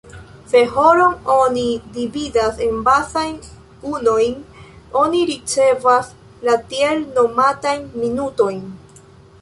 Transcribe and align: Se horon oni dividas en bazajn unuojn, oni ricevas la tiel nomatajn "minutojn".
Se 0.51 0.61
horon 0.75 1.11
oni 1.33 1.65
dividas 1.97 2.57
en 2.67 2.79
bazajn 2.87 3.37
unuojn, 3.91 4.41
oni 5.05 5.23
ricevas 5.33 6.11
la 6.49 6.59
tiel 6.73 7.05
nomatajn 7.19 7.85
"minutojn". 8.05 8.65